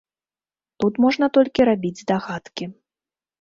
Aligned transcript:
Тут 0.83 0.93
можна 1.05 1.25
толькі 1.35 1.67
рабіць 1.69 2.01
здагадкі. 2.01 2.65